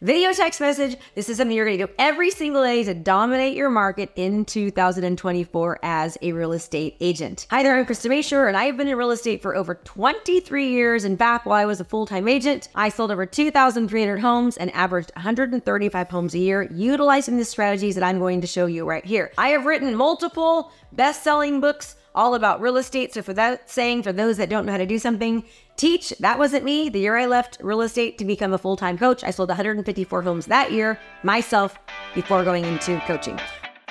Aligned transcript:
Video 0.00 0.32
text 0.32 0.60
message. 0.60 0.96
This 1.14 1.28
is 1.28 1.36
something 1.36 1.56
you're 1.56 1.64
going 1.64 1.78
to 1.78 1.86
do 1.86 1.92
every 2.00 2.32
single 2.32 2.64
day 2.64 2.82
to 2.82 2.94
dominate 2.94 3.56
your 3.56 3.70
market 3.70 4.10
in 4.16 4.44
2024 4.44 5.78
as 5.84 6.18
a 6.20 6.32
real 6.32 6.52
estate 6.52 6.96
agent. 6.98 7.46
Hi 7.48 7.62
there, 7.62 7.78
I'm 7.78 7.86
Krista 7.86 8.10
Mashore, 8.10 8.48
and 8.48 8.56
I've 8.56 8.76
been 8.76 8.88
in 8.88 8.98
real 8.98 9.12
estate 9.12 9.40
for 9.40 9.54
over 9.54 9.76
23 9.76 10.68
years. 10.68 11.04
In 11.04 11.16
fact, 11.16 11.46
while 11.46 11.60
I 11.60 11.64
was 11.64 11.80
a 11.80 11.84
full 11.84 12.06
time 12.06 12.26
agent, 12.26 12.70
I 12.74 12.88
sold 12.88 13.12
over 13.12 13.24
2,300 13.24 14.18
homes 14.18 14.56
and 14.56 14.72
averaged 14.72 15.12
135 15.14 16.10
homes 16.10 16.34
a 16.34 16.38
year 16.38 16.68
utilizing 16.72 17.38
the 17.38 17.44
strategies 17.44 17.94
that 17.94 18.02
I'm 18.02 18.18
going 18.18 18.40
to 18.40 18.48
show 18.48 18.66
you 18.66 18.84
right 18.84 19.04
here. 19.04 19.30
I 19.38 19.50
have 19.50 19.64
written 19.64 19.94
multiple 19.94 20.72
best 20.92 21.22
selling 21.22 21.60
books 21.60 21.94
all 22.14 22.34
about 22.34 22.60
real 22.60 22.76
estate. 22.76 23.14
So, 23.14 23.22
for 23.22 23.34
that 23.34 23.70
saying, 23.70 24.02
for 24.02 24.12
those 24.12 24.36
that 24.36 24.48
don't 24.48 24.66
know 24.66 24.72
how 24.72 24.78
to 24.78 24.86
do 24.86 24.98
something, 24.98 25.44
teach. 25.76 26.10
That 26.20 26.38
wasn't 26.38 26.64
me. 26.64 26.88
The 26.88 27.00
year 27.00 27.16
I 27.16 27.26
left 27.26 27.58
real 27.60 27.80
estate 27.80 28.18
to 28.18 28.24
become 28.24 28.52
a 28.52 28.58
full 28.58 28.76
time 28.76 28.98
coach, 28.98 29.24
I 29.24 29.30
sold 29.30 29.48
154 29.48 30.22
homes 30.22 30.46
that 30.46 30.72
year 30.72 30.98
myself 31.22 31.78
before 32.14 32.44
going 32.44 32.64
into 32.64 33.00
coaching. 33.06 33.38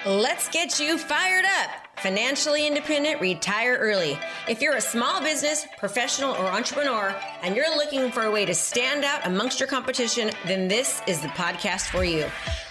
Let's 0.05 0.49
get 0.49 0.81
you 0.81 0.98
fired 0.98 1.45
up. 1.62 1.70
Financially 1.99 2.67
independent, 2.67 3.21
retire 3.21 3.77
early. 3.77 4.17
If 4.49 4.62
you're 4.62 4.76
a 4.76 4.81
small 4.81 5.21
business, 5.21 5.65
professional, 5.77 6.31
or 6.35 6.48
entrepreneur, 6.48 7.15
and 7.41 7.55
you're 7.55 7.73
looking 7.77 8.12
for 8.12 8.23
a 8.23 8.31
way 8.31 8.45
to 8.45 8.53
stand 8.53 9.05
out 9.05 9.26
amongst 9.26 9.62
your 9.62 9.70
competition, 9.70 10.31
then 10.45 10.67
this 10.67 11.01
is 11.07 11.21
the 11.21 11.29
podcast 11.29 11.90
for 11.90 12.03
you. 12.03 12.26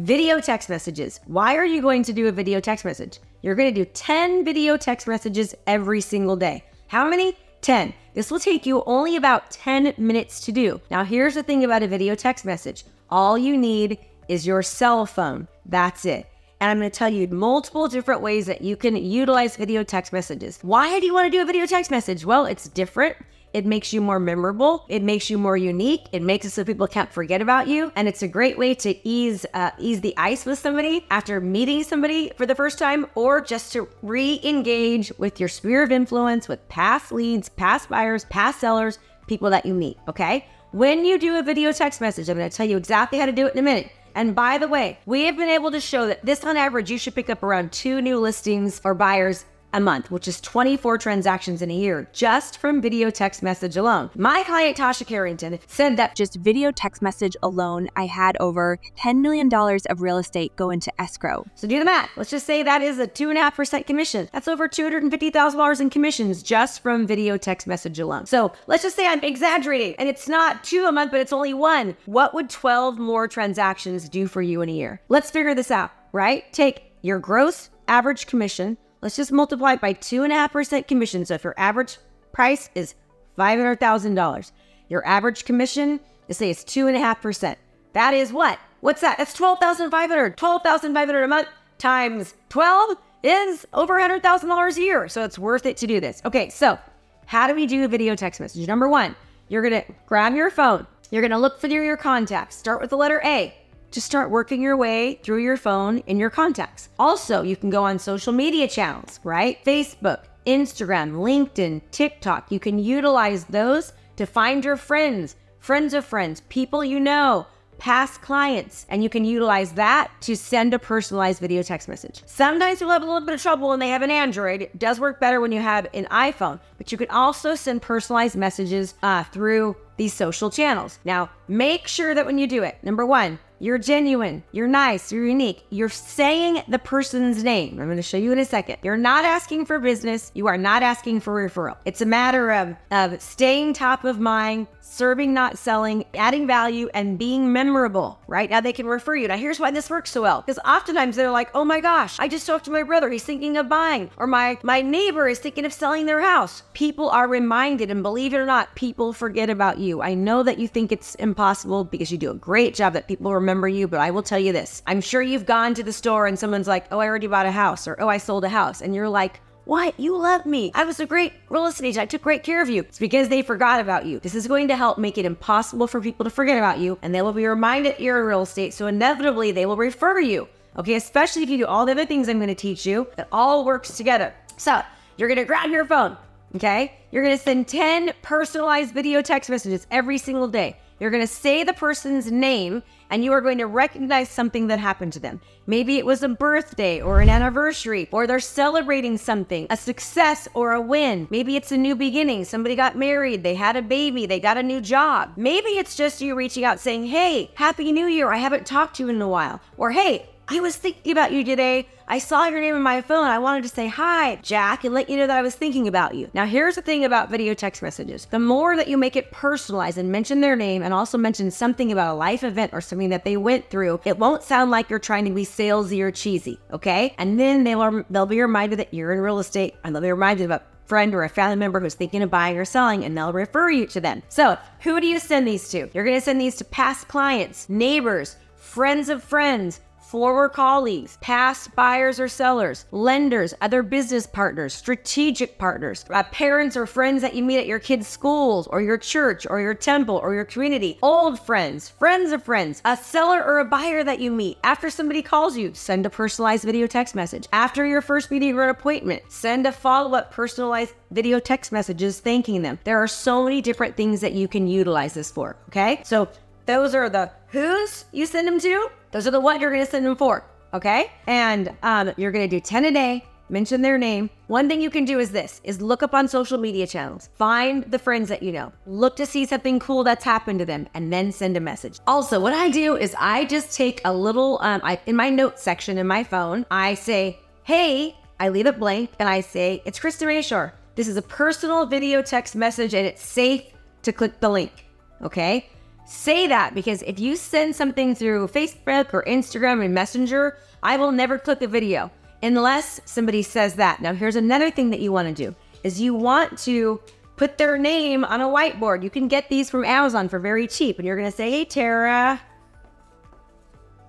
video 0.00 0.40
text 0.40 0.70
messages. 0.70 1.20
Why 1.26 1.56
are 1.56 1.64
you 1.64 1.82
going 1.82 2.02
to 2.04 2.12
do 2.14 2.26
a 2.26 2.32
video 2.32 2.58
text 2.58 2.86
message? 2.86 3.18
You're 3.42 3.54
going 3.54 3.72
to 3.74 3.84
do 3.84 3.90
10 3.92 4.46
video 4.46 4.78
text 4.78 5.06
messages 5.06 5.54
every 5.66 6.00
single 6.00 6.36
day. 6.36 6.64
How 6.88 7.08
many? 7.08 7.36
10. 7.60 7.92
This 8.14 8.30
will 8.30 8.40
take 8.40 8.64
you 8.64 8.82
only 8.86 9.16
about 9.16 9.50
10 9.50 9.92
minutes 9.98 10.40
to 10.46 10.52
do. 10.52 10.80
Now, 10.90 11.04
here's 11.04 11.34
the 11.34 11.42
thing 11.42 11.64
about 11.64 11.82
a 11.82 11.86
video 11.86 12.14
text 12.14 12.46
message 12.46 12.84
all 13.10 13.36
you 13.36 13.58
need 13.58 13.98
is 14.28 14.46
your 14.46 14.62
cell 14.62 15.04
phone. 15.04 15.46
That's 15.66 16.06
it. 16.06 16.26
And 16.60 16.70
I'm 16.70 16.78
going 16.78 16.90
to 16.90 16.96
tell 16.96 17.08
you 17.10 17.28
multiple 17.28 17.86
different 17.86 18.22
ways 18.22 18.46
that 18.46 18.62
you 18.62 18.76
can 18.76 18.96
utilize 18.96 19.56
video 19.56 19.82
text 19.82 20.12
messages. 20.12 20.58
Why 20.62 20.98
do 20.98 21.06
you 21.06 21.12
want 21.12 21.26
to 21.26 21.30
do 21.30 21.42
a 21.42 21.46
video 21.46 21.66
text 21.66 21.90
message? 21.90 22.24
Well, 22.24 22.46
it's 22.46 22.68
different. 22.68 23.16
It 23.52 23.66
makes 23.66 23.92
you 23.92 24.00
more 24.00 24.20
memorable. 24.20 24.84
It 24.88 25.02
makes 25.02 25.28
you 25.28 25.38
more 25.38 25.56
unique. 25.56 26.06
It 26.12 26.22
makes 26.22 26.46
it 26.46 26.50
so 26.50 26.64
people 26.64 26.86
can't 26.86 27.12
forget 27.12 27.40
about 27.40 27.66
you. 27.66 27.90
And 27.96 28.06
it's 28.06 28.22
a 28.22 28.28
great 28.28 28.56
way 28.56 28.74
to 28.76 29.08
ease 29.08 29.44
uh, 29.54 29.70
ease 29.78 30.00
the 30.00 30.14
ice 30.16 30.46
with 30.46 30.58
somebody 30.58 31.04
after 31.10 31.40
meeting 31.40 31.82
somebody 31.82 32.30
for 32.36 32.46
the 32.46 32.54
first 32.54 32.78
time, 32.78 33.06
or 33.14 33.40
just 33.40 33.72
to 33.72 33.88
re-engage 34.02 35.12
with 35.18 35.40
your 35.40 35.48
sphere 35.48 35.82
of 35.82 35.90
influence 35.90 36.46
with 36.48 36.66
past 36.68 37.10
leads, 37.10 37.48
past 37.48 37.88
buyers, 37.88 38.24
past 38.26 38.60
sellers, 38.60 38.98
people 39.26 39.50
that 39.50 39.66
you 39.66 39.74
meet. 39.74 39.98
Okay. 40.08 40.46
When 40.72 41.04
you 41.04 41.18
do 41.18 41.36
a 41.36 41.42
video 41.42 41.72
text 41.72 42.00
message, 42.00 42.28
I'm 42.28 42.38
going 42.38 42.48
to 42.48 42.56
tell 42.56 42.68
you 42.68 42.76
exactly 42.76 43.18
how 43.18 43.26
to 43.26 43.32
do 43.32 43.46
it 43.46 43.54
in 43.54 43.58
a 43.58 43.62
minute. 43.62 43.90
And 44.14 44.34
by 44.34 44.58
the 44.58 44.68
way, 44.68 44.98
we 45.06 45.24
have 45.24 45.36
been 45.36 45.48
able 45.48 45.72
to 45.72 45.80
show 45.80 46.06
that 46.06 46.24
this 46.24 46.44
on 46.44 46.56
average, 46.56 46.90
you 46.90 46.98
should 46.98 47.14
pick 47.14 47.28
up 47.30 47.42
around 47.42 47.72
two 47.72 48.00
new 48.00 48.18
listings 48.18 48.80
or 48.84 48.94
buyers 48.94 49.44
a 49.72 49.80
month, 49.80 50.10
which 50.10 50.28
is 50.28 50.40
24 50.40 50.98
transactions 50.98 51.62
in 51.62 51.70
a 51.70 51.74
year 51.74 52.08
just 52.12 52.58
from 52.58 52.80
video 52.80 53.10
text 53.10 53.42
message 53.42 53.76
alone. 53.76 54.10
My 54.14 54.42
client, 54.44 54.76
Tasha 54.76 55.06
Carrington, 55.06 55.58
said 55.66 55.96
that 55.96 56.16
just 56.16 56.36
video 56.36 56.70
text 56.70 57.02
message 57.02 57.36
alone, 57.42 57.88
I 57.96 58.06
had 58.06 58.36
over 58.40 58.78
$10 58.98 59.20
million 59.20 59.48
of 59.88 60.02
real 60.02 60.18
estate 60.18 60.54
go 60.56 60.70
into 60.70 60.92
escrow. 61.00 61.46
So 61.54 61.68
do 61.68 61.78
the 61.78 61.84
math. 61.84 62.10
Let's 62.16 62.30
just 62.30 62.46
say 62.46 62.62
that 62.62 62.82
is 62.82 62.98
a 62.98 63.06
2.5% 63.06 63.86
commission. 63.86 64.28
That's 64.32 64.48
over 64.48 64.68
$250,000 64.68 65.80
in 65.80 65.90
commissions 65.90 66.42
just 66.42 66.82
from 66.82 67.06
video 67.06 67.36
text 67.36 67.66
message 67.66 67.98
alone. 67.98 68.26
So 68.26 68.52
let's 68.66 68.82
just 68.82 68.96
say 68.96 69.06
I'm 69.06 69.22
exaggerating 69.22 69.94
and 69.98 70.08
it's 70.08 70.28
not 70.28 70.64
two 70.64 70.84
a 70.86 70.92
month, 70.92 71.10
but 71.10 71.20
it's 71.20 71.32
only 71.32 71.54
one. 71.54 71.96
What 72.06 72.34
would 72.34 72.50
12 72.50 72.98
more 72.98 73.28
transactions 73.28 74.08
do 74.08 74.26
for 74.26 74.42
you 74.42 74.62
in 74.62 74.68
a 74.68 74.72
year? 74.72 75.00
Let's 75.08 75.30
figure 75.30 75.54
this 75.54 75.70
out, 75.70 75.90
right? 76.12 76.50
Take 76.52 76.92
your 77.02 77.18
gross 77.18 77.70
average 77.88 78.26
commission 78.26 78.76
Let's 79.02 79.16
just 79.16 79.32
multiply 79.32 79.74
it 79.74 79.80
by 79.80 79.94
2.5% 79.94 80.86
commission. 80.86 81.24
So 81.24 81.34
if 81.34 81.44
your 81.44 81.54
average 81.56 81.98
price 82.32 82.68
is 82.74 82.94
$500,000, 83.38 84.52
your 84.88 85.06
average 85.06 85.44
commission, 85.44 86.00
let's 86.28 86.38
say 86.38 86.50
it's 86.50 86.64
2.5%. 86.64 87.56
That 87.92 88.14
is 88.14 88.32
what? 88.32 88.58
What's 88.80 89.00
that? 89.00 89.18
That's 89.18 89.34
12,500. 89.34 90.36
12,500 90.36 91.22
a 91.22 91.28
month 91.28 91.48
times 91.78 92.34
12 92.50 92.96
is 93.22 93.66
over 93.72 93.94
$100,000 93.94 94.76
a 94.76 94.80
year. 94.80 95.08
So 95.08 95.24
it's 95.24 95.38
worth 95.38 95.66
it 95.66 95.76
to 95.78 95.86
do 95.86 96.00
this. 96.00 96.20
Okay, 96.24 96.48
so 96.50 96.78
how 97.26 97.46
do 97.46 97.54
we 97.54 97.66
do 97.66 97.84
a 97.84 97.88
video 97.88 98.14
text 98.14 98.40
message? 98.40 98.66
Number 98.66 98.88
one, 98.88 99.16
you're 99.48 99.62
gonna 99.62 99.84
grab 100.06 100.34
your 100.34 100.50
phone. 100.50 100.86
You're 101.10 101.22
gonna 101.22 101.38
look 101.38 101.60
through 101.60 101.84
your 101.84 101.96
contacts. 101.96 102.56
Start 102.56 102.80
with 102.80 102.90
the 102.90 102.96
letter 102.96 103.20
A 103.24 103.54
to 103.90 104.00
start 104.00 104.30
working 104.30 104.62
your 104.62 104.76
way 104.76 105.14
through 105.22 105.42
your 105.42 105.56
phone 105.56 105.98
in 106.06 106.18
your 106.18 106.30
contacts. 106.30 106.88
Also, 106.98 107.42
you 107.42 107.56
can 107.56 107.70
go 107.70 107.84
on 107.84 107.98
social 107.98 108.32
media 108.32 108.68
channels, 108.68 109.20
right? 109.24 109.62
Facebook, 109.64 110.24
Instagram, 110.46 111.12
LinkedIn, 111.12 111.82
TikTok. 111.90 112.50
You 112.50 112.60
can 112.60 112.78
utilize 112.78 113.44
those 113.44 113.92
to 114.16 114.26
find 114.26 114.64
your 114.64 114.76
friends, 114.76 115.36
friends 115.58 115.94
of 115.94 116.04
friends, 116.04 116.42
people 116.48 116.84
you 116.84 117.00
know, 117.00 117.46
past 117.78 118.20
clients, 118.20 118.86
and 118.90 119.02
you 119.02 119.08
can 119.08 119.24
utilize 119.24 119.72
that 119.72 120.10
to 120.20 120.36
send 120.36 120.74
a 120.74 120.78
personalized 120.78 121.40
video 121.40 121.62
text 121.62 121.88
message. 121.88 122.22
Sometimes 122.26 122.80
you'll 122.80 122.90
have 122.90 123.02
a 123.02 123.06
little 123.06 123.22
bit 123.22 123.34
of 123.34 123.42
trouble 123.42 123.70
when 123.70 123.78
they 123.78 123.88
have 123.88 124.02
an 124.02 124.10
Android. 124.10 124.62
It 124.62 124.78
does 124.78 125.00
work 125.00 125.18
better 125.18 125.40
when 125.40 125.50
you 125.50 125.60
have 125.60 125.86
an 125.94 126.04
iPhone, 126.10 126.60
but 126.76 126.92
you 126.92 126.98
can 126.98 127.08
also 127.08 127.54
send 127.54 127.80
personalized 127.80 128.36
messages 128.36 128.94
uh, 129.02 129.24
through 129.24 129.76
these 129.96 130.12
social 130.12 130.50
channels. 130.50 130.98
Now, 131.04 131.30
make 131.48 131.86
sure 131.88 132.14
that 132.14 132.26
when 132.26 132.38
you 132.38 132.46
do 132.46 132.62
it, 132.62 132.78
number 132.82 133.06
one, 133.06 133.38
you're 133.60 133.78
genuine. 133.78 134.42
You're 134.52 134.66
nice. 134.66 135.12
You're 135.12 135.26
unique. 135.26 135.64
You're 135.68 135.90
saying 135.90 136.62
the 136.66 136.78
person's 136.78 137.44
name. 137.44 137.78
I'm 137.78 137.86
going 137.86 137.96
to 137.96 138.02
show 138.02 138.16
you 138.16 138.32
in 138.32 138.38
a 138.38 138.44
second. 138.44 138.78
You're 138.82 138.96
not 138.96 139.26
asking 139.26 139.66
for 139.66 139.78
business. 139.78 140.32
You 140.34 140.46
are 140.46 140.56
not 140.56 140.82
asking 140.82 141.20
for 141.20 141.34
referral. 141.34 141.76
It's 141.84 142.00
a 142.00 142.06
matter 142.06 142.50
of, 142.50 142.74
of 142.90 143.20
staying 143.20 143.74
top 143.74 144.04
of 144.04 144.18
mind, 144.18 144.66
serving, 144.80 145.32
not 145.32 145.58
selling, 145.58 146.04
adding 146.14 146.46
value, 146.46 146.88
and 146.94 147.18
being 147.18 147.52
memorable, 147.52 148.18
right? 148.26 148.50
Now 148.50 148.60
they 148.60 148.72
can 148.72 148.86
refer 148.86 149.16
you. 149.16 149.28
Now, 149.28 149.36
here's 149.36 149.60
why 149.60 149.70
this 149.70 149.90
works 149.90 150.10
so 150.10 150.22
well. 150.22 150.42
Because 150.42 150.58
oftentimes 150.64 151.16
they're 151.16 151.30
like, 151.30 151.50
oh 151.54 151.64
my 151.64 151.80
gosh, 151.80 152.18
I 152.18 152.28
just 152.28 152.46
talked 152.46 152.64
to 152.66 152.70
my 152.70 152.82
brother. 152.82 153.08
He's 153.08 153.22
thinking 153.22 153.56
of 153.56 153.68
buying. 153.68 154.10
Or 154.16 154.26
my, 154.26 154.58
my 154.62 154.82
neighbor 154.82 155.28
is 155.28 155.38
thinking 155.38 155.64
of 155.64 155.72
selling 155.72 156.06
their 156.06 156.20
house. 156.20 156.62
People 156.72 157.08
are 157.10 157.28
reminded, 157.28 157.90
and 157.90 158.02
believe 158.02 158.34
it 158.34 158.38
or 158.38 158.46
not, 158.46 158.74
people 158.74 159.12
forget 159.12 159.50
about 159.50 159.78
you. 159.78 160.02
I 160.02 160.14
know 160.14 160.42
that 160.42 160.58
you 160.58 160.68
think 160.68 160.92
it's 160.92 161.14
impossible 161.16 161.84
because 161.84 162.10
you 162.10 162.18
do 162.18 162.30
a 162.30 162.34
great 162.34 162.74
job 162.74 162.92
that 162.94 163.08
people 163.08 163.34
remember 163.34 163.68
you, 163.68 163.88
but 163.88 164.00
I 164.00 164.10
will 164.10 164.22
tell 164.22 164.38
you 164.38 164.52
this. 164.52 164.82
I'm 164.86 165.00
sure 165.00 165.22
you've 165.22 165.46
gone 165.46 165.74
to 165.74 165.82
the 165.82 165.92
store 165.92 166.26
and 166.26 166.38
someone's 166.38 166.68
like, 166.68 166.86
oh, 166.90 166.98
I 166.98 167.06
already 167.06 167.26
bought 167.26 167.46
a 167.46 167.52
house, 167.52 167.86
or 167.86 167.96
oh, 168.00 168.08
I 168.08 168.18
sold 168.18 168.44
a 168.44 168.48
house. 168.48 168.80
And 168.80 168.94
you're 168.94 169.08
like, 169.08 169.40
what? 169.70 170.00
You 170.00 170.18
love 170.18 170.46
me. 170.46 170.72
I 170.74 170.82
was 170.82 170.98
a 170.98 171.06
great 171.06 171.32
real 171.48 171.66
estate 171.66 171.86
agent. 171.86 172.02
I 172.02 172.06
took 172.06 172.22
great 172.22 172.42
care 172.42 172.60
of 172.60 172.68
you. 172.68 172.82
It's 172.82 172.98
because 172.98 173.28
they 173.28 173.40
forgot 173.40 173.78
about 173.78 174.04
you. 174.04 174.18
This 174.18 174.34
is 174.34 174.48
going 174.48 174.66
to 174.66 174.74
help 174.74 174.98
make 174.98 175.16
it 175.16 175.24
impossible 175.24 175.86
for 175.86 176.00
people 176.00 176.24
to 176.24 176.30
forget 176.30 176.58
about 176.58 176.80
you, 176.80 176.98
and 177.02 177.14
they 177.14 177.22
will 177.22 177.32
be 177.32 177.46
reminded 177.46 178.00
you're 178.00 178.18
in 178.18 178.26
real 178.26 178.42
estate. 178.42 178.74
So 178.74 178.88
inevitably, 178.88 179.52
they 179.52 179.66
will 179.66 179.76
refer 179.76 180.18
you. 180.18 180.48
Okay, 180.76 180.96
especially 180.96 181.44
if 181.44 181.50
you 181.50 181.56
do 181.56 181.66
all 181.66 181.86
the 181.86 181.92
other 181.92 182.04
things 182.04 182.28
I'm 182.28 182.38
going 182.38 182.48
to 182.48 182.54
teach 182.56 182.84
you, 182.84 183.06
it 183.16 183.28
all 183.30 183.64
works 183.64 183.96
together. 183.96 184.34
So 184.56 184.82
you're 185.16 185.28
going 185.28 185.38
to 185.38 185.44
grab 185.44 185.70
your 185.70 185.84
phone. 185.84 186.16
Okay, 186.56 186.92
you're 187.12 187.22
going 187.22 187.38
to 187.38 187.42
send 187.42 187.68
10 187.68 188.10
personalized 188.22 188.92
video 188.92 189.22
text 189.22 189.50
messages 189.50 189.86
every 189.92 190.18
single 190.18 190.48
day. 190.48 190.78
You're 191.00 191.10
going 191.10 191.22
to 191.22 191.26
say 191.26 191.64
the 191.64 191.72
person's 191.72 192.30
name 192.30 192.82
and 193.10 193.24
you 193.24 193.32
are 193.32 193.40
going 193.40 193.58
to 193.58 193.66
recognize 193.66 194.28
something 194.28 194.68
that 194.68 194.78
happened 194.78 195.14
to 195.14 195.18
them. 195.18 195.40
Maybe 195.66 195.96
it 195.96 196.06
was 196.06 196.22
a 196.22 196.28
birthday 196.28 197.00
or 197.00 197.20
an 197.20 197.28
anniversary, 197.28 198.08
or 198.12 198.26
they're 198.26 198.38
celebrating 198.38 199.18
something, 199.18 199.66
a 199.70 199.76
success 199.76 200.46
or 200.54 200.72
a 200.72 200.80
win. 200.80 201.26
Maybe 201.30 201.56
it's 201.56 201.72
a 201.72 201.76
new 201.76 201.96
beginning. 201.96 202.44
Somebody 202.44 202.76
got 202.76 202.96
married, 202.96 203.42
they 203.42 203.54
had 203.54 203.76
a 203.76 203.82
baby, 203.82 204.26
they 204.26 204.38
got 204.38 204.58
a 204.58 204.62
new 204.62 204.80
job. 204.80 205.32
Maybe 205.36 205.70
it's 205.70 205.96
just 205.96 206.20
you 206.20 206.36
reaching 206.36 206.64
out 206.64 206.78
saying, 206.78 207.06
Hey, 207.06 207.50
Happy 207.54 207.90
New 207.90 208.06
Year. 208.06 208.32
I 208.32 208.36
haven't 208.36 208.66
talked 208.66 208.96
to 208.96 209.04
you 209.04 209.08
in 209.08 209.20
a 209.20 209.28
while. 209.28 209.60
Or, 209.76 209.90
Hey, 209.90 210.28
I 210.52 210.58
was 210.58 210.74
thinking 210.74 211.12
about 211.12 211.30
you 211.30 211.44
today. 211.44 211.86
I 212.08 212.18
saw 212.18 212.46
your 212.46 212.60
name 212.60 212.74
on 212.74 212.82
my 212.82 213.02
phone. 213.02 213.28
I 213.28 213.38
wanted 213.38 213.62
to 213.62 213.68
say 213.68 213.86
hi, 213.86 214.34
Jack, 214.42 214.82
and 214.82 214.92
let 214.92 215.08
you 215.08 215.16
know 215.16 215.28
that 215.28 215.38
I 215.38 215.42
was 215.42 215.54
thinking 215.54 215.86
about 215.86 216.16
you. 216.16 216.28
Now, 216.34 216.44
here's 216.44 216.74
the 216.74 216.82
thing 216.82 217.04
about 217.04 217.30
video 217.30 217.54
text 217.54 217.82
messages 217.82 218.26
the 218.32 218.40
more 218.40 218.76
that 218.76 218.88
you 218.88 218.98
make 218.98 219.14
it 219.14 219.30
personalized 219.30 219.96
and 219.96 220.10
mention 220.10 220.40
their 220.40 220.56
name 220.56 220.82
and 220.82 220.92
also 220.92 221.16
mention 221.16 221.52
something 221.52 221.92
about 221.92 222.14
a 222.14 222.18
life 222.18 222.42
event 222.42 222.72
or 222.72 222.80
something 222.80 223.10
that 223.10 223.24
they 223.24 223.36
went 223.36 223.70
through, 223.70 224.00
it 224.04 224.18
won't 224.18 224.42
sound 224.42 224.72
like 224.72 224.90
you're 224.90 224.98
trying 224.98 225.24
to 225.24 225.30
be 225.30 225.44
salesy 225.44 226.00
or 226.00 226.10
cheesy, 226.10 226.58
okay? 226.72 227.14
And 227.16 227.38
then 227.38 227.62
they'll, 227.62 228.04
they'll 228.10 228.26
be 228.26 228.40
reminded 228.40 228.80
that 228.80 228.92
you're 228.92 229.12
in 229.12 229.20
real 229.20 229.38
estate 229.38 229.76
and 229.84 229.94
they'll 229.94 230.02
be 230.02 230.10
reminded 230.10 230.46
about 230.46 230.62
a 230.62 230.88
friend 230.88 231.14
or 231.14 231.22
a 231.22 231.28
family 231.28 231.54
member 231.54 231.78
who's 231.78 231.94
thinking 231.94 232.24
of 232.24 232.30
buying 232.30 232.58
or 232.58 232.64
selling, 232.64 233.04
and 233.04 233.16
they'll 233.16 233.32
refer 233.32 233.70
you 233.70 233.86
to 233.86 234.00
them. 234.00 234.20
So, 234.28 234.58
who 234.80 235.00
do 235.00 235.06
you 235.06 235.20
send 235.20 235.46
these 235.46 235.68
to? 235.68 235.88
You're 235.94 236.04
to 236.04 236.20
send 236.20 236.40
these 236.40 236.56
to 236.56 236.64
past 236.64 237.06
clients, 237.06 237.68
neighbors, 237.68 238.34
friends 238.56 239.08
of 239.08 239.22
friends, 239.22 239.80
former 240.10 240.48
colleagues, 240.48 241.18
past 241.20 241.72
buyers 241.76 242.18
or 242.18 242.26
sellers, 242.26 242.84
lenders, 242.90 243.54
other 243.60 243.80
business 243.80 244.26
partners, 244.26 244.74
strategic 244.74 245.56
partners, 245.56 246.04
uh, 246.10 246.24
parents 246.24 246.76
or 246.76 246.84
friends 246.84 247.22
that 247.22 247.32
you 247.32 247.44
meet 247.44 247.58
at 247.58 247.66
your 247.66 247.78
kids' 247.78 248.08
schools 248.08 248.66
or 248.66 248.82
your 248.82 248.98
church 248.98 249.46
or 249.48 249.60
your 249.60 249.72
temple 249.72 250.16
or 250.16 250.34
your 250.34 250.44
community, 250.44 250.98
old 251.00 251.38
friends, 251.38 251.88
friends 251.88 252.32
of 252.32 252.42
friends, 252.42 252.82
a 252.84 252.96
seller 252.96 253.40
or 253.44 253.60
a 253.60 253.64
buyer 253.64 254.02
that 254.02 254.18
you 254.18 254.32
meet. 254.32 254.58
After 254.64 254.90
somebody 254.90 255.22
calls 255.22 255.56
you, 255.56 255.72
send 255.74 256.04
a 256.04 256.10
personalized 256.10 256.64
video 256.64 256.88
text 256.88 257.14
message. 257.14 257.46
After 257.52 257.86
your 257.86 258.02
first 258.02 258.32
meeting 258.32 258.56
or 258.56 258.68
appointment, 258.68 259.22
send 259.28 259.64
a 259.64 259.70
follow 259.70 260.16
up 260.16 260.32
personalized 260.32 260.94
video 261.12 261.38
text 261.38 261.70
messages 261.70 262.18
thanking 262.18 262.62
them. 262.62 262.80
There 262.82 262.98
are 262.98 263.08
so 263.08 263.44
many 263.44 263.60
different 263.60 263.96
things 263.96 264.20
that 264.22 264.32
you 264.32 264.48
can 264.48 264.66
utilize 264.66 265.14
this 265.14 265.30
for. 265.30 265.56
Okay. 265.68 266.00
So 266.04 266.28
those 266.66 266.96
are 266.96 267.08
the 267.08 267.30
who's 267.48 268.06
you 268.10 268.26
send 268.26 268.48
them 268.48 268.58
to. 268.58 268.90
Those 269.12 269.26
are 269.26 269.30
the 269.30 269.40
what 269.40 269.60
you're 269.60 269.70
going 269.70 269.84
to 269.84 269.90
send 269.90 270.06
them 270.06 270.16
for. 270.16 270.44
Okay. 270.72 271.10
And 271.26 271.74
um, 271.82 272.12
you're 272.16 272.30
going 272.30 272.48
to 272.48 272.56
do 272.56 272.60
10 272.60 272.84
a 272.84 272.92
day, 272.92 273.24
mention 273.48 273.82
their 273.82 273.98
name. 273.98 274.30
One 274.46 274.68
thing 274.68 274.80
you 274.80 274.90
can 274.90 275.04
do 275.04 275.18
is 275.18 275.30
this 275.30 275.60
is 275.64 275.82
look 275.82 276.02
up 276.02 276.14
on 276.14 276.28
social 276.28 276.58
media 276.58 276.86
channels, 276.86 277.28
find 277.34 277.84
the 277.90 277.98
friends 277.98 278.28
that 278.28 278.42
you 278.42 278.52
know, 278.52 278.72
look 278.86 279.16
to 279.16 279.26
see 279.26 279.44
something 279.46 279.80
cool 279.80 280.04
that's 280.04 280.24
happened 280.24 280.60
to 280.60 280.64
them, 280.64 280.88
and 280.94 281.12
then 281.12 281.32
send 281.32 281.56
a 281.56 281.60
message. 281.60 281.98
Also, 282.06 282.38
what 282.38 282.52
I 282.52 282.70
do 282.70 282.96
is 282.96 283.14
I 283.18 283.44
just 283.46 283.74
take 283.76 284.00
a 284.04 284.12
little, 284.12 284.58
um, 284.62 284.80
I, 284.84 285.00
in 285.06 285.16
my 285.16 285.30
notes 285.30 285.62
section 285.62 285.98
in 285.98 286.06
my 286.06 286.22
phone, 286.22 286.64
I 286.70 286.94
say, 286.94 287.40
hey, 287.64 288.16
I 288.38 288.48
leave 288.48 288.66
it 288.66 288.78
blank 288.78 289.10
and 289.18 289.28
I 289.28 289.40
say, 289.40 289.82
it's 289.84 289.98
Krista 289.98 290.26
Mashore. 290.26 290.72
This 290.94 291.08
is 291.08 291.16
a 291.16 291.22
personal 291.22 291.86
video 291.86 292.22
text 292.22 292.54
message 292.54 292.94
and 292.94 293.06
it's 293.06 293.24
safe 293.24 293.62
to 294.02 294.12
click 294.12 294.40
the 294.40 294.48
link. 294.48 294.86
Okay 295.22 295.68
say 296.06 296.46
that 296.46 296.74
because 296.74 297.02
if 297.02 297.18
you 297.18 297.36
send 297.36 297.74
something 297.74 298.14
through 298.14 298.48
Facebook 298.48 299.12
or 299.12 299.22
Instagram 299.24 299.84
and 299.84 299.94
Messenger, 299.94 300.58
I 300.82 300.96
will 300.96 301.12
never 301.12 301.38
click 301.38 301.62
a 301.62 301.68
video 301.68 302.10
unless 302.42 303.00
somebody 303.04 303.42
says 303.42 303.74
that. 303.74 304.00
Now, 304.00 304.14
here's 304.14 304.36
another 304.36 304.70
thing 304.70 304.90
that 304.90 305.00
you 305.00 305.12
want 305.12 305.28
to 305.28 305.34
do 305.34 305.54
is 305.84 306.00
you 306.00 306.14
want 306.14 306.58
to 306.60 307.00
put 307.36 307.56
their 307.56 307.78
name 307.78 308.24
on 308.24 308.40
a 308.40 308.46
whiteboard. 308.46 309.02
You 309.02 309.10
can 309.10 309.28
get 309.28 309.48
these 309.48 309.70
from 309.70 309.84
Amazon 309.84 310.28
for 310.28 310.38
very 310.38 310.66
cheap 310.66 310.98
and 310.98 311.06
you're 311.06 311.16
going 311.16 311.30
to 311.30 311.36
say, 311.36 311.50
"Hey 311.50 311.64
Tara, 311.64 312.40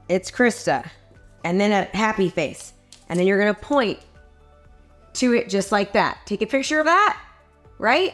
it's 0.10 0.30
Krista." 0.30 0.90
And 1.44 1.60
then 1.60 1.72
a 1.72 1.98
happy 1.98 2.30
face. 2.30 2.74
And 3.10 3.18
then 3.18 3.26
you're 3.26 3.40
going 3.40 3.54
to 3.54 3.60
point 3.60 4.00
to 5.14 5.34
it 5.34 5.50
just 5.50 5.72
like 5.72 5.94
that. 5.94 6.20
Take 6.26 6.42
a 6.42 6.46
picture 6.46 6.80
of 6.80 6.86
that, 6.86 7.20
right? 7.80 8.14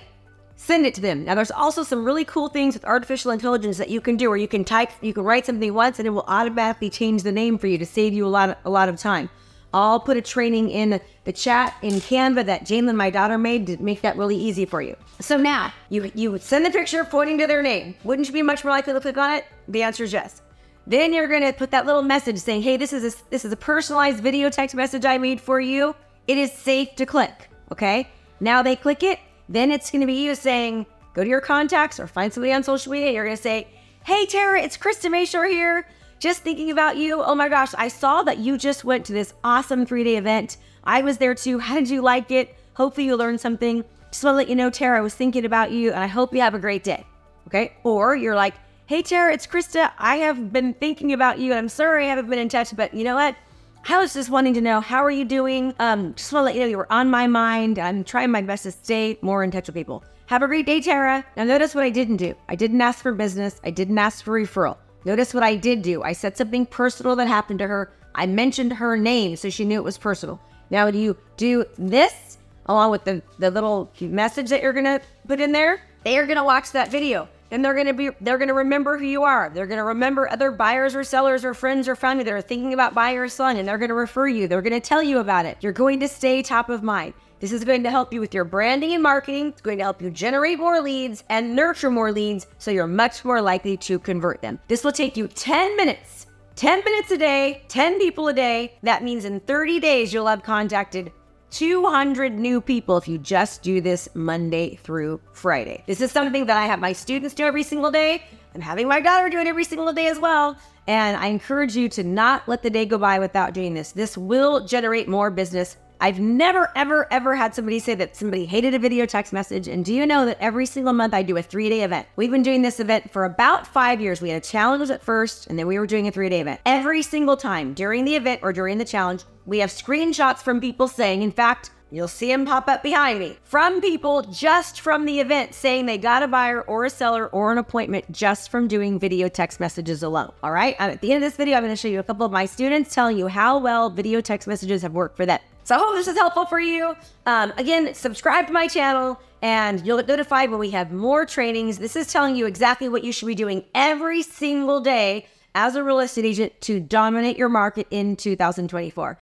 Send 0.57 0.85
it 0.85 0.93
to 0.95 1.01
them. 1.01 1.23
Now, 1.23 1.35
there's 1.35 1.51
also 1.51 1.83
some 1.83 2.03
really 2.03 2.25
cool 2.25 2.49
things 2.49 2.73
with 2.73 2.83
artificial 2.83 3.31
intelligence 3.31 3.77
that 3.77 3.89
you 3.89 4.01
can 4.01 4.17
do, 4.17 4.27
where 4.27 4.37
you 4.37 4.47
can 4.47 4.65
type, 4.65 4.89
you 5.01 5.13
can 5.13 5.23
write 5.23 5.45
something 5.45 5.73
once, 5.73 5.99
and 5.99 6.07
it 6.07 6.11
will 6.11 6.25
automatically 6.27 6.89
change 6.89 7.23
the 7.23 7.31
name 7.31 7.57
for 7.57 7.67
you 7.67 7.77
to 7.77 7.85
save 7.85 8.11
you 8.11 8.25
a 8.25 8.27
lot, 8.27 8.49
of, 8.49 8.57
a 8.65 8.69
lot 8.69 8.89
of 8.89 8.97
time. 8.97 9.29
I'll 9.73 9.99
put 9.99 10.17
a 10.17 10.21
training 10.21 10.69
in 10.69 10.99
the 11.25 11.31
chat 11.31 11.75
in 11.81 11.95
Canva 11.95 12.45
that 12.45 12.63
Jalen, 12.63 12.95
my 12.95 13.09
daughter, 13.09 13.37
made 13.37 13.67
to 13.67 13.77
make 13.77 14.01
that 14.01 14.17
really 14.17 14.35
easy 14.35 14.65
for 14.65 14.81
you. 14.81 14.95
So 15.19 15.37
now 15.37 15.73
you 15.89 16.09
you 16.15 16.31
would 16.31 16.41
send 16.41 16.65
the 16.65 16.71
picture 16.71 17.03
pointing 17.03 17.37
to 17.39 17.47
their 17.47 17.61
name. 17.61 17.95
Wouldn't 18.03 18.27
you 18.27 18.33
be 18.33 18.41
much 18.41 18.63
more 18.63 18.71
likely 18.71 18.93
to 18.93 19.01
click 19.01 19.17
on 19.17 19.31
it? 19.31 19.45
The 19.67 19.83
answer 19.83 20.05
is 20.05 20.13
yes. 20.13 20.41
Then 20.87 21.13
you're 21.13 21.27
gonna 21.27 21.51
put 21.51 21.71
that 21.71 21.85
little 21.85 22.01
message 22.01 22.37
saying, 22.37 22.61
"Hey, 22.61 22.77
this 22.77 22.93
is 22.93 23.13
a, 23.13 23.29
this 23.29 23.43
is 23.43 23.51
a 23.51 23.57
personalized 23.57 24.23
video 24.23 24.49
text 24.49 24.73
message 24.73 25.03
I 25.05 25.17
made 25.17 25.41
for 25.41 25.59
you. 25.59 25.93
It 26.27 26.37
is 26.37 26.51
safe 26.51 26.95
to 26.95 27.05
click." 27.05 27.49
Okay. 27.71 28.07
Now 28.39 28.63
they 28.63 28.75
click 28.75 29.03
it 29.03 29.19
then 29.49 29.71
it's 29.71 29.91
going 29.91 30.01
to 30.01 30.07
be 30.07 30.23
you 30.23 30.35
saying, 30.35 30.85
go 31.13 31.23
to 31.23 31.29
your 31.29 31.41
contacts 31.41 31.99
or 31.99 32.07
find 32.07 32.31
somebody 32.31 32.53
on 32.53 32.63
social 32.63 32.91
media. 32.91 33.11
You're 33.11 33.25
going 33.25 33.37
to 33.37 33.41
say, 33.41 33.67
hey, 34.05 34.25
Tara, 34.25 34.61
it's 34.61 34.77
Krista 34.77 35.09
Mashore 35.09 35.49
here. 35.49 35.87
Just 36.19 36.41
thinking 36.41 36.71
about 36.71 36.97
you. 36.97 37.21
Oh 37.21 37.35
my 37.35 37.47
gosh, 37.47 37.73
I 37.77 37.89
saw 37.89 38.23
that 38.23 38.39
you 38.39 38.57
just 38.57 38.83
went 38.83 39.05
to 39.05 39.13
this 39.13 39.33
awesome 39.43 39.85
three 39.85 40.03
day 40.03 40.17
event. 40.17 40.57
I 40.83 41.01
was 41.01 41.17
there 41.17 41.35
too. 41.35 41.59
How 41.59 41.75
did 41.75 41.89
you 41.89 42.01
like 42.01 42.31
it? 42.31 42.55
Hopefully, 42.73 43.05
you 43.05 43.15
learned 43.15 43.39
something. 43.39 43.83
Just 44.11 44.23
want 44.23 44.33
to 44.33 44.37
let 44.37 44.49
you 44.49 44.55
know, 44.55 44.69
Tara, 44.69 44.97
I 44.97 45.01
was 45.01 45.13
thinking 45.13 45.45
about 45.45 45.71
you 45.71 45.91
and 45.91 45.99
I 45.99 46.07
hope 46.07 46.33
you 46.33 46.41
have 46.41 46.55
a 46.55 46.59
great 46.59 46.83
day. 46.83 47.05
Okay. 47.47 47.73
Or 47.83 48.15
you're 48.15 48.35
like, 48.35 48.55
hey, 48.85 49.01
Tara, 49.01 49.33
it's 49.33 49.45
Krista. 49.45 49.91
I 49.97 50.17
have 50.17 50.51
been 50.51 50.73
thinking 50.73 51.13
about 51.13 51.39
you 51.39 51.51
and 51.51 51.59
I'm 51.59 51.69
sorry 51.69 52.05
I 52.05 52.09
haven't 52.09 52.29
been 52.29 52.39
in 52.39 52.49
touch, 52.49 52.75
but 52.75 52.93
you 52.93 53.03
know 53.03 53.15
what? 53.15 53.35
I 53.85 53.97
was 53.99 54.13
just 54.13 54.29
wanting 54.29 54.53
to 54.55 54.61
know 54.61 54.81
how 54.81 55.03
are 55.03 55.11
you 55.11 55.25
doing? 55.25 55.73
Um, 55.79 56.13
just 56.15 56.33
want 56.33 56.41
to 56.41 56.45
let 56.45 56.55
you 56.55 56.61
know 56.61 56.67
you 56.67 56.77
were 56.77 56.91
on 56.91 57.09
my 57.09 57.27
mind. 57.27 57.79
I'm 57.79 58.03
trying 58.03 58.31
my 58.31 58.41
best 58.41 58.63
to 58.63 58.71
stay 58.71 59.17
more 59.21 59.43
in 59.43 59.51
touch 59.51 59.67
with 59.67 59.75
people. 59.75 60.03
Have 60.25 60.43
a 60.43 60.47
great 60.47 60.65
day, 60.65 60.81
Tara. 60.81 61.25
Now 61.37 61.45
notice 61.45 61.73
what 61.73 61.85
I 61.85 61.89
didn't 61.89 62.17
do. 62.17 62.35
I 62.49 62.55
didn't 62.55 62.81
ask 62.81 62.99
for 62.99 63.13
business. 63.13 63.61
I 63.63 63.69
didn't 63.69 63.97
ask 63.97 64.23
for 64.23 64.33
referral. 64.33 64.77
Notice 65.05 65.33
what 65.33 65.43
I 65.43 65.55
did 65.55 65.81
do. 65.83 66.03
I 66.03 66.11
said 66.11 66.35
something 66.35 66.65
personal 66.65 67.15
that 67.15 67.27
happened 67.27 67.59
to 67.59 67.67
her. 67.67 67.93
I 68.13 68.25
mentioned 68.25 68.73
her 68.73 68.97
name 68.97 69.37
so 69.37 69.49
she 69.49 69.63
knew 69.63 69.79
it 69.79 69.83
was 69.85 69.97
personal. 69.97 70.39
Now 70.69 70.91
do 70.91 70.97
you 70.97 71.15
do 71.37 71.63
this 71.77 72.39
along 72.65 72.91
with 72.91 73.05
the, 73.05 73.21
the 73.39 73.49
little 73.49 73.89
message 74.01 74.49
that 74.49 74.61
you're 74.61 74.73
gonna 74.73 74.99
put 75.27 75.39
in 75.39 75.53
there? 75.53 75.81
They 76.03 76.17
are 76.17 76.27
gonna 76.27 76.43
watch 76.43 76.71
that 76.73 76.91
video 76.91 77.29
and 77.51 77.63
they're 77.63 77.73
going 77.73 77.87
to 77.87 77.93
be 77.93 78.09
they're 78.21 78.37
going 78.37 78.47
to 78.47 78.53
remember 78.53 78.97
who 78.97 79.05
you 79.05 79.23
are. 79.23 79.49
They're 79.49 79.67
going 79.67 79.77
to 79.77 79.83
remember 79.83 80.29
other 80.29 80.51
buyers 80.51 80.95
or 80.95 81.03
sellers 81.03 81.45
or 81.45 81.53
friends 81.53 81.87
or 81.87 81.95
family 81.95 82.23
that 82.23 82.33
are 82.33 82.41
thinking 82.41 82.73
about 82.73 82.93
buying 82.93 83.17
or 83.17 83.27
selling 83.27 83.57
and 83.57 83.67
they're 83.67 83.77
going 83.77 83.89
to 83.89 83.95
refer 83.95 84.27
you. 84.27 84.47
They're 84.47 84.61
going 84.61 84.73
to 84.73 84.79
tell 84.79 85.03
you 85.03 85.19
about 85.19 85.45
it. 85.45 85.57
You're 85.61 85.73
going 85.73 85.99
to 86.01 86.07
stay 86.07 86.41
top 86.41 86.69
of 86.69 86.83
mind. 86.83 87.13
This 87.39 87.51
is 87.51 87.63
going 87.63 87.83
to 87.83 87.91
help 87.91 88.11
you 88.11 88.19
with 88.19 88.33
your 88.33 88.45
branding 88.45 88.93
and 88.93 89.03
marketing. 89.03 89.49
It's 89.49 89.61
going 89.61 89.77
to 89.77 89.83
help 89.83 90.01
you 90.01 90.09
generate 90.09 90.57
more 90.57 90.81
leads 90.81 91.23
and 91.29 91.55
nurture 91.55 91.91
more 91.91 92.11
leads 92.11 92.47
so 92.57 92.71
you're 92.71 92.87
much 92.87 93.23
more 93.23 93.41
likely 93.41 93.77
to 93.77 93.99
convert 93.99 94.41
them. 94.41 94.59
This 94.67 94.83
will 94.83 94.91
take 94.91 95.15
you 95.15 95.27
10 95.27 95.77
minutes 95.77 96.25
10 96.55 96.83
minutes 96.83 97.11
a 97.11 97.17
day 97.17 97.61
10 97.67 97.99
people 97.99 98.27
a 98.27 98.33
day. 98.33 98.75
That 98.81 99.03
means 99.03 99.25
in 99.25 99.39
30 99.41 99.79
days 99.79 100.11
you'll 100.11 100.25
have 100.25 100.41
contacted 100.41 101.11
200 101.51 102.37
new 102.37 102.59
people 102.61 102.97
if 102.97 103.07
you 103.07 103.17
just 103.17 103.61
do 103.61 103.81
this 103.81 104.09
Monday 104.13 104.75
through 104.83 105.19
Friday. 105.31 105.83
This 105.87 106.01
is 106.01 106.11
something 106.11 106.45
that 106.45 106.57
I 106.57 106.65
have 106.65 106.79
my 106.79 106.93
students 106.93 107.33
do 107.33 107.45
every 107.45 107.63
single 107.63 107.91
day. 107.91 108.23
I'm 108.53 108.61
having 108.61 108.87
my 108.87 108.99
daughter 108.99 109.29
do 109.29 109.39
it 109.39 109.47
every 109.47 109.63
single 109.63 109.93
day 109.93 110.07
as 110.07 110.19
well. 110.19 110.57
And 110.87 111.17
I 111.17 111.27
encourage 111.27 111.75
you 111.75 111.89
to 111.89 112.03
not 112.03 112.47
let 112.47 112.63
the 112.63 112.69
day 112.69 112.85
go 112.85 112.97
by 112.97 113.19
without 113.19 113.53
doing 113.53 113.73
this. 113.73 113.91
This 113.91 114.17
will 114.17 114.65
generate 114.65 115.07
more 115.07 115.29
business 115.29 115.77
I've 115.99 116.19
never, 116.19 116.71
ever, 116.75 117.11
ever 117.11 117.35
had 117.35 117.55
somebody 117.55 117.79
say 117.79 117.95
that 117.95 118.15
somebody 118.15 118.45
hated 118.45 118.73
a 118.73 118.79
video 118.79 119.05
text 119.05 119.33
message. 119.33 119.67
And 119.67 119.83
do 119.83 119.93
you 119.93 120.05
know 120.05 120.25
that 120.25 120.37
every 120.39 120.65
single 120.65 120.93
month 120.93 121.13
I 121.13 121.23
do 121.23 121.37
a 121.37 121.41
three 121.41 121.69
day 121.69 121.83
event? 121.83 122.07
We've 122.15 122.31
been 122.31 122.43
doing 122.43 122.61
this 122.61 122.79
event 122.79 123.11
for 123.11 123.25
about 123.25 123.65
five 123.65 123.99
years. 123.99 124.21
We 124.21 124.29
had 124.29 124.41
a 124.41 124.45
challenge 124.45 124.89
at 124.89 125.01
first, 125.01 125.47
and 125.47 125.57
then 125.57 125.65
we 125.65 125.79
were 125.79 125.87
doing 125.87 126.07
a 126.07 126.11
three 126.11 126.29
day 126.29 126.41
event. 126.41 126.61
Every 126.65 127.01
single 127.01 127.37
time 127.37 127.73
during 127.73 128.05
the 128.05 128.15
event 128.15 128.41
or 128.43 128.53
during 128.53 128.77
the 128.77 128.85
challenge, 128.85 129.23
we 129.45 129.59
have 129.59 129.69
screenshots 129.69 130.39
from 130.39 130.61
people 130.61 130.87
saying, 130.87 131.21
in 131.21 131.31
fact, 131.31 131.71
You'll 131.89 132.09
see 132.09 132.27
them 132.27 132.45
pop 132.45 132.67
up 132.67 132.83
behind 132.83 133.19
me 133.19 133.37
from 133.43 133.79
people 133.79 134.21
just 134.23 134.81
from 134.81 135.05
the 135.05 135.21
event 135.21 135.53
saying 135.53 135.85
they 135.85 135.97
got 135.97 136.21
a 136.21 136.27
buyer 136.27 136.61
or 136.63 136.83
a 136.83 136.89
seller 136.89 137.27
or 137.27 137.53
an 137.53 137.57
appointment 137.57 138.11
just 138.11 138.51
from 138.51 138.67
doing 138.67 138.99
video 138.99 139.29
text 139.29 139.61
messages 139.61 140.03
alone. 140.03 140.33
All 140.43 140.51
right. 140.51 140.75
At 140.79 140.99
the 140.99 141.13
end 141.13 141.23
of 141.23 141.31
this 141.31 141.37
video, 141.37 141.55
I'm 141.55 141.63
going 141.63 141.71
to 141.71 141.77
show 141.77 141.87
you 141.87 142.01
a 142.01 142.03
couple 142.03 142.25
of 142.25 142.31
my 142.33 142.45
students 142.45 142.93
telling 142.93 143.17
you 143.17 143.27
how 143.27 143.57
well 143.59 143.89
video 143.89 144.19
text 144.19 144.49
messages 144.49 144.81
have 144.81 144.91
worked 144.91 145.15
for 145.15 145.25
them. 145.25 145.39
So 145.67 145.75
I 145.75 145.79
hope 145.79 145.95
this 145.95 146.07
is 146.07 146.15
helpful 146.15 146.45
for 146.45 146.61
you. 146.61 146.95
Um, 147.25 147.51
again, 147.57 147.93
subscribe 147.93 148.47
to 148.47 148.53
my 148.53 148.69
channel 148.69 149.19
and 149.41 149.85
you'll 149.85 149.97
get 149.97 150.07
notified 150.07 150.49
when 150.49 150.61
we 150.61 150.69
have 150.69 150.93
more 150.93 151.25
trainings. 151.25 151.77
This 151.77 151.97
is 151.97 152.07
telling 152.07 152.37
you 152.37 152.45
exactly 152.45 152.87
what 152.87 153.03
you 153.03 153.11
should 153.11 153.25
be 153.25 153.35
doing 153.35 153.65
every 153.75 154.23
single 154.23 154.79
day 154.79 155.25
as 155.55 155.75
a 155.75 155.83
real 155.83 155.99
estate 155.99 156.23
agent 156.23 156.53
to 156.61 156.79
dominate 156.79 157.37
your 157.37 157.49
market 157.49 157.85
in 157.91 158.15
2024. 158.15 159.19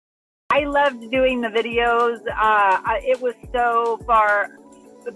I 0.50 0.64
loved 0.64 1.12
doing 1.12 1.42
the 1.42 1.50
videos. 1.50 2.18
Uh, 2.36 2.82
it 3.04 3.22
was 3.22 3.36
so 3.54 4.00
far 4.08 4.50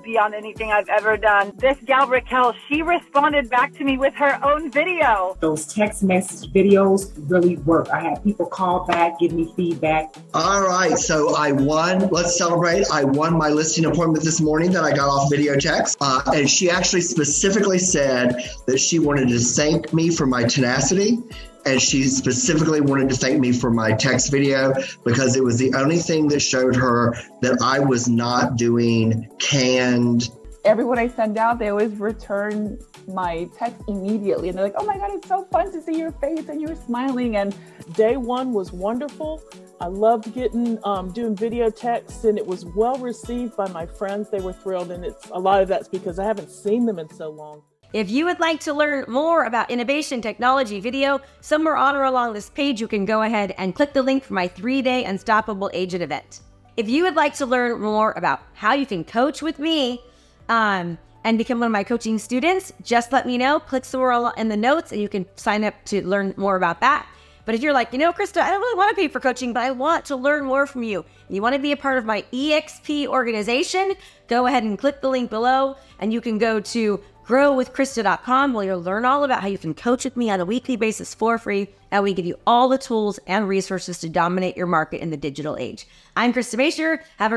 beyond 0.04 0.34
anything 0.34 0.72
I've 0.72 0.90
ever 0.90 1.18
done. 1.18 1.54
This 1.58 1.78
gal 1.86 2.08
Raquel, 2.08 2.54
she 2.68 2.82
responded 2.82 3.50
back 3.50 3.74
to 3.78 3.84
me 3.84 3.98
with 3.98 4.14
her 4.16 4.40
own 4.44 4.72
video. 4.72 5.38
Those 5.40 5.66
text 5.74 6.04
message 6.04 6.52
videos 6.52 7.12
really 7.30 7.58
work. 7.58 7.90
I 7.90 8.02
had 8.02 8.24
people 8.24 8.46
call 8.46 8.86
back, 8.86 9.20
give 9.20 9.34
me 9.34 9.52
feedback. 9.56 10.16
All 10.34 10.62
right, 10.62 10.98
so 10.98 11.36
I 11.36 11.52
won. 11.52 12.10
Let's 12.10 12.38
celebrate. 12.38 12.86
I 12.92 13.04
won 13.04 13.38
my 13.38 13.50
listing 13.50 13.86
appointment 13.86 14.24
this 14.24 14.42
morning 14.42 14.72
that 14.72 14.84
I 14.84 14.92
got 14.92 15.08
off 15.08 15.30
video 15.30 15.56
text, 15.56 15.98
uh, 16.02 16.22
and 16.34 16.50
she 16.50 16.70
actually 16.70 17.02
specifically 17.02 17.80
said 17.80 18.50
that 18.68 18.80
she 18.80 19.00
wanted 19.00 19.30
to 19.30 19.40
thank 19.40 19.94
me 19.94 20.10
for 20.10 20.26
my 20.26 20.44
tenacity 20.44 21.20
and 21.66 21.82
she 21.82 22.04
specifically 22.04 22.82
wanted 22.82 23.10
to 23.10 23.16
thank 23.16 23.40
me 23.40 23.52
for 23.52 23.72
my 23.72 23.92
text 23.94 24.32
video 24.32 24.74
because 25.04 25.36
it 25.36 25.44
was 25.44 25.58
the 25.58 25.74
only 25.74 25.98
thing 25.98 26.28
that 26.28 26.40
showed 26.40 26.76
her 26.76 27.16
that 27.42 27.58
I 27.62 27.80
was 27.80 28.08
not 28.08 28.56
doing 28.56 29.30
canned. 29.40 30.30
Everyone 30.64 30.98
I 30.98 31.08
send 31.08 31.38
out, 31.38 31.60
they 31.60 31.70
always 31.70 31.94
return 31.94 32.80
my 33.08 33.48
text 33.56 33.82
immediately. 33.88 34.50
And 34.50 34.58
they're 34.58 34.66
like, 34.66 34.74
oh 34.78 34.86
my 34.86 34.98
God, 34.98 35.12
it's 35.14 35.28
so 35.28 35.44
fun 35.46 35.72
to 35.72 35.82
see 35.82 35.98
your 35.98 36.12
face 36.14 36.50
and 36.50 36.60
you're 36.62 36.76
smiling. 36.76 37.36
And 37.36 37.56
day 37.94 38.18
one 38.18 38.54
was 38.54 38.72
wonderful. 38.72 39.44
I 39.80 39.88
loved 39.88 40.34
getting 40.34 40.80
um, 40.84 41.12
doing 41.12 41.36
video 41.36 41.70
texts, 41.70 42.24
and 42.24 42.38
it 42.38 42.48
was 42.48 42.66
well 42.66 42.98
received 42.98 43.58
by 43.58 43.68
my 43.70 43.86
friends. 43.86 44.30
They 44.30 44.40
were 44.40 44.54
thrilled, 44.54 44.90
and 44.90 45.04
it's 45.04 45.30
a 45.32 45.38
lot 45.38 45.62
of 45.62 45.68
that's 45.68 45.90
because 45.90 46.18
I 46.18 46.24
haven't 46.24 46.50
seen 46.50 46.86
them 46.86 46.98
in 46.98 47.10
so 47.14 47.30
long. 47.30 47.62
If 47.94 48.10
you 48.10 48.26
would 48.26 48.40
like 48.40 48.60
to 48.62 48.74
learn 48.74 49.06
more 49.08 49.46
about 49.46 49.72
innovation, 49.72 50.22
technology, 50.22 50.80
video, 50.80 51.22
somewhere 51.42 51.78
on 51.78 51.96
or 51.96 52.04
along 52.04 52.34
this 52.34 52.50
page, 52.50 52.82
you 52.82 52.88
can 52.88 53.06
go 53.06 53.22
ahead 53.22 53.54
and 53.58 53.74
click 53.74 53.94
the 53.94 54.04
link 54.04 54.24
for 54.24 54.34
my 54.34 54.48
three 54.48 54.82
day 54.82 55.06
Unstoppable 55.06 55.70
Agent 55.74 56.04
event. 56.04 56.42
If 56.78 56.90
you 56.90 57.04
would 57.04 57.16
like 57.16 57.36
to 57.36 57.46
learn 57.46 57.80
more 57.80 58.12
about 58.18 58.42
how 58.54 58.74
you 58.74 58.86
can 58.86 59.06
coach 59.06 59.42
with 59.42 59.60
me 59.60 60.02
um, 60.50 60.98
and 61.24 61.38
become 61.38 61.60
one 61.60 61.68
of 61.68 61.72
my 61.72 61.84
coaching 61.86 62.20
students, 62.20 62.74
just 62.84 63.14
let 63.14 63.26
me 63.26 63.38
know. 63.38 63.60
Click 63.60 63.86
somewhere 63.86 64.34
in 64.36 64.50
the 64.50 64.58
notes 64.58 64.92
and 64.92 65.02
you 65.02 65.08
can 65.08 65.26
sign 65.38 65.64
up 65.64 65.74
to 65.86 66.06
learn 66.06 66.34
more 66.36 66.58
about 66.58 66.82
that. 66.82 67.08
But 67.46 67.54
if 67.54 67.62
you're 67.62 67.74
like, 67.74 67.94
you 67.94 68.00
know, 68.00 68.12
Krista, 68.12 68.42
I 68.42 68.50
don't 68.50 68.60
really 68.60 68.78
want 68.78 68.90
to 68.90 69.02
pay 69.02 69.08
for 69.08 69.20
coaching, 69.20 69.54
but 69.54 69.64
I 69.64 69.72
want 69.72 70.06
to 70.06 70.16
learn 70.16 70.46
more 70.46 70.66
from 70.66 70.82
you, 70.82 71.06
and 71.28 71.36
you 71.36 71.44
want 71.44 71.54
to 71.54 71.62
be 71.62 71.72
a 71.72 71.78
part 71.78 72.00
of 72.00 72.04
my 72.06 72.26
EXP 72.34 73.06
organization, 73.06 73.94
go 74.28 74.48
ahead 74.48 74.64
and 74.64 74.80
click 74.80 75.00
the 75.02 75.10
link 75.10 75.30
below, 75.30 75.78
and 76.00 76.12
you 76.12 76.22
can 76.22 76.40
go 76.40 76.60
to 76.60 77.00
growwithkrista.com 77.26 78.54
where 78.54 78.66
you'll 78.66 78.84
learn 78.84 79.04
all 79.04 79.24
about 79.24 79.42
how 79.42 79.48
you 79.48 79.58
can 79.58 79.74
coach 79.74 80.04
with 80.04 80.16
me 80.16 80.30
on 80.30 80.40
a 80.40 80.46
weekly 80.46 80.76
basis 80.76 81.16
for 81.16 81.40
free, 81.40 81.68
and 81.90 82.04
we 82.04 82.14
give 82.14 82.26
you 82.26 82.38
all 82.46 82.70
the 82.70 82.78
tools 82.78 83.20
and 83.26 83.48
resources 83.48 83.98
to 84.00 84.08
dominate 84.08 84.56
your 84.56 84.68
market 84.68 85.02
in 85.02 85.10
the 85.10 85.18
digital 85.18 85.58
age. 85.58 85.88
I'm 86.16 86.32
Krista 86.32 86.56
Mashore. 86.56 87.00
Have 87.18 87.32
a 87.32 87.34